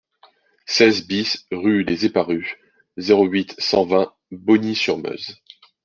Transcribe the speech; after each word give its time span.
seize 0.65 1.01
BIS 1.05 1.45
rue 1.51 1.83
des 1.85 2.07
Eparus, 2.07 2.55
zéro 2.97 3.25
huit, 3.25 3.53
cent 3.59 3.85
vingt, 3.85 4.11
Bogny-sur-Meuse 4.31 5.37